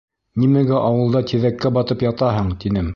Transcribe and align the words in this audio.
Нимәгә 0.43 0.79
ауылда 0.87 1.23
тиҙәккә 1.33 1.75
батып 1.79 2.07
ятаһың, 2.11 2.55
тинем. 2.65 2.87